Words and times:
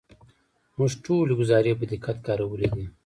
موږ 0.77 0.91
ټولې 1.03 1.33
ګزارې 1.39 1.73
په 1.79 1.85
دقت 1.91 2.17
کارولې 2.27 2.67
دي. 2.75 2.85